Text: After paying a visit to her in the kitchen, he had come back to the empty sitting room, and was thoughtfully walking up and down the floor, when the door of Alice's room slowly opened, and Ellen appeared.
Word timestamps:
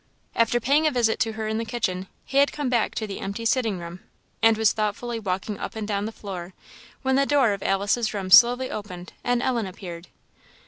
After 0.35 0.59
paying 0.59 0.87
a 0.87 0.91
visit 0.91 1.19
to 1.19 1.33
her 1.33 1.47
in 1.47 1.59
the 1.59 1.63
kitchen, 1.63 2.07
he 2.25 2.37
had 2.39 2.51
come 2.51 2.69
back 2.69 2.95
to 2.95 3.05
the 3.05 3.19
empty 3.19 3.45
sitting 3.45 3.77
room, 3.77 3.99
and 4.41 4.57
was 4.57 4.71
thoughtfully 4.73 5.19
walking 5.19 5.59
up 5.59 5.75
and 5.75 5.87
down 5.87 6.05
the 6.05 6.11
floor, 6.11 6.55
when 7.03 7.17
the 7.17 7.27
door 7.27 7.53
of 7.53 7.61
Alice's 7.61 8.11
room 8.11 8.31
slowly 8.31 8.71
opened, 8.71 9.13
and 9.23 9.43
Ellen 9.43 9.67
appeared. 9.67 10.07